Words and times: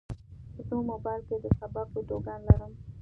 زه 0.67 0.75
موبایل 0.89 1.21
کې 1.27 1.35
د 1.43 1.45
سبق 1.59 1.87
ویډیوګانې 1.93 2.43
لرم. 2.49 2.73